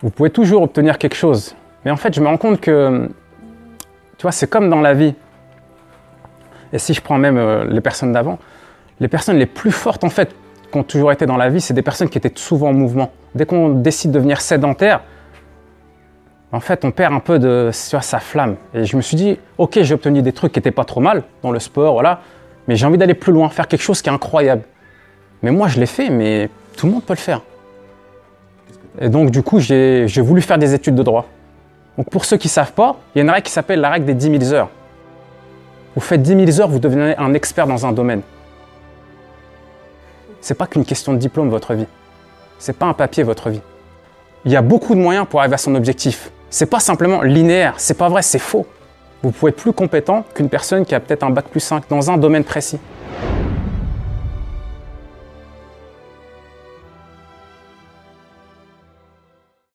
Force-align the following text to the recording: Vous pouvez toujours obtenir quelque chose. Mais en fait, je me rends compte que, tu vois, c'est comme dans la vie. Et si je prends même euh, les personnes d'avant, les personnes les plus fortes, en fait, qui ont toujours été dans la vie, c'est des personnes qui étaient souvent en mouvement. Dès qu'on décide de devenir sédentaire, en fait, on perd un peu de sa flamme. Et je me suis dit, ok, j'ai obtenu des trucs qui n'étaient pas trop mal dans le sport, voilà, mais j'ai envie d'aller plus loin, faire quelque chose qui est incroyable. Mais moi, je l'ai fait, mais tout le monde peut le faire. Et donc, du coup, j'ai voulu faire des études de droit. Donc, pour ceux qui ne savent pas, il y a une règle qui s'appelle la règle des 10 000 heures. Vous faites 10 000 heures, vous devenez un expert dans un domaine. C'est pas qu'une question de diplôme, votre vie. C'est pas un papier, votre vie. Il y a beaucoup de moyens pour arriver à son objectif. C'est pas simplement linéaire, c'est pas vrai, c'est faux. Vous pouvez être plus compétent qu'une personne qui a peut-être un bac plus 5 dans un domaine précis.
Vous 0.00 0.10
pouvez 0.10 0.30
toujours 0.30 0.62
obtenir 0.62 0.96
quelque 0.98 1.16
chose. 1.16 1.56
Mais 1.84 1.90
en 1.90 1.96
fait, 1.96 2.14
je 2.14 2.20
me 2.20 2.26
rends 2.26 2.36
compte 2.36 2.60
que, 2.60 3.08
tu 4.16 4.22
vois, 4.22 4.32
c'est 4.32 4.48
comme 4.48 4.70
dans 4.70 4.80
la 4.80 4.94
vie. 4.94 5.14
Et 6.72 6.78
si 6.78 6.94
je 6.94 7.00
prends 7.00 7.18
même 7.18 7.36
euh, 7.36 7.64
les 7.64 7.80
personnes 7.80 8.12
d'avant, 8.12 8.38
les 9.00 9.08
personnes 9.08 9.38
les 9.38 9.46
plus 9.46 9.72
fortes, 9.72 10.04
en 10.04 10.10
fait, 10.10 10.34
qui 10.70 10.78
ont 10.78 10.84
toujours 10.84 11.10
été 11.10 11.26
dans 11.26 11.36
la 11.36 11.48
vie, 11.48 11.60
c'est 11.60 11.74
des 11.74 11.82
personnes 11.82 12.08
qui 12.08 12.18
étaient 12.18 12.32
souvent 12.34 12.68
en 12.68 12.74
mouvement. 12.74 13.10
Dès 13.34 13.46
qu'on 13.46 13.70
décide 13.70 14.10
de 14.12 14.16
devenir 14.16 14.40
sédentaire, 14.40 15.00
en 16.52 16.60
fait, 16.60 16.84
on 16.84 16.90
perd 16.90 17.12
un 17.12 17.20
peu 17.20 17.38
de 17.38 17.70
sa 17.72 18.20
flamme. 18.20 18.56
Et 18.74 18.84
je 18.84 18.96
me 18.96 19.02
suis 19.02 19.16
dit, 19.16 19.38
ok, 19.58 19.80
j'ai 19.82 19.94
obtenu 19.94 20.22
des 20.22 20.32
trucs 20.32 20.52
qui 20.52 20.58
n'étaient 20.58 20.70
pas 20.70 20.84
trop 20.84 21.00
mal 21.00 21.24
dans 21.42 21.50
le 21.50 21.58
sport, 21.58 21.94
voilà, 21.94 22.20
mais 22.66 22.76
j'ai 22.76 22.86
envie 22.86 22.98
d'aller 22.98 23.14
plus 23.14 23.32
loin, 23.32 23.48
faire 23.48 23.68
quelque 23.68 23.82
chose 23.82 24.00
qui 24.00 24.08
est 24.08 24.12
incroyable. 24.12 24.62
Mais 25.42 25.50
moi, 25.50 25.68
je 25.68 25.78
l'ai 25.78 25.86
fait, 25.86 26.08
mais 26.08 26.48
tout 26.76 26.86
le 26.86 26.92
monde 26.92 27.04
peut 27.04 27.14
le 27.14 27.18
faire. 27.18 27.42
Et 29.00 29.08
donc, 29.08 29.30
du 29.30 29.42
coup, 29.42 29.60
j'ai 29.60 30.20
voulu 30.20 30.42
faire 30.42 30.58
des 30.58 30.74
études 30.74 30.94
de 30.94 31.02
droit. 31.02 31.26
Donc, 31.96 32.10
pour 32.10 32.24
ceux 32.24 32.36
qui 32.36 32.48
ne 32.48 32.52
savent 32.52 32.72
pas, 32.72 32.96
il 33.14 33.18
y 33.18 33.20
a 33.20 33.24
une 33.24 33.30
règle 33.30 33.44
qui 33.44 33.52
s'appelle 33.52 33.80
la 33.80 33.90
règle 33.90 34.06
des 34.06 34.14
10 34.14 34.38
000 34.40 34.52
heures. 34.52 34.70
Vous 35.94 36.00
faites 36.00 36.22
10 36.22 36.46
000 36.52 36.60
heures, 36.60 36.68
vous 36.68 36.78
devenez 36.78 37.16
un 37.16 37.34
expert 37.34 37.66
dans 37.66 37.86
un 37.86 37.92
domaine. 37.92 38.22
C'est 40.40 40.54
pas 40.54 40.66
qu'une 40.66 40.84
question 40.84 41.12
de 41.12 41.18
diplôme, 41.18 41.48
votre 41.48 41.74
vie. 41.74 41.86
C'est 42.58 42.76
pas 42.76 42.86
un 42.86 42.92
papier, 42.92 43.22
votre 43.22 43.50
vie. 43.50 43.60
Il 44.44 44.52
y 44.52 44.56
a 44.56 44.62
beaucoup 44.62 44.94
de 44.94 45.00
moyens 45.00 45.26
pour 45.28 45.40
arriver 45.40 45.54
à 45.54 45.58
son 45.58 45.74
objectif. 45.74 46.30
C'est 46.50 46.66
pas 46.66 46.80
simplement 46.80 47.22
linéaire, 47.22 47.74
c'est 47.78 47.98
pas 47.98 48.08
vrai, 48.08 48.22
c'est 48.22 48.38
faux. 48.38 48.66
Vous 49.22 49.32
pouvez 49.32 49.50
être 49.50 49.56
plus 49.56 49.72
compétent 49.72 50.24
qu'une 50.34 50.48
personne 50.48 50.84
qui 50.84 50.94
a 50.94 51.00
peut-être 51.00 51.24
un 51.24 51.30
bac 51.30 51.46
plus 51.46 51.60
5 51.60 51.84
dans 51.88 52.10
un 52.10 52.16
domaine 52.16 52.44
précis. 52.44 52.78